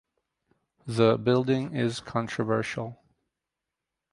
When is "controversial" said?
1.99-2.99